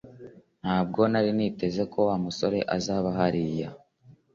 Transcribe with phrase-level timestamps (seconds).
[0.61, 3.41] Ntabwo nari niteze ko Wa musore azaba ahari